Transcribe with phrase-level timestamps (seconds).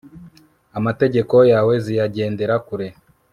[0.77, 2.87] amategeko yawe ziyagendera kure